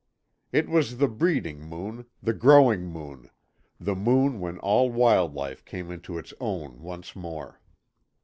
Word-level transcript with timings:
It 0.51 0.67
was 0.67 0.97
the 0.97 1.07
breeding 1.07 1.59
moon, 1.61 2.07
the 2.23 2.33
growing 2.33 2.87
moon, 2.87 3.29
the 3.79 3.93
moon 3.95 4.39
when 4.39 4.57
all 4.57 4.89
wild 4.91 5.35
life 5.35 5.63
came 5.63 5.91
into 5.91 6.17
its 6.17 6.33
own 6.39 6.81
once 6.81 7.15
more. 7.15 7.61